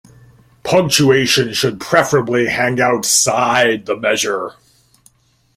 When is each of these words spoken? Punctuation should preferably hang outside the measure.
Punctuation 0.63 1.53
should 1.53 1.79
preferably 1.79 2.47
hang 2.47 2.81
outside 2.81 3.85
the 3.85 3.95
measure. 3.95 4.55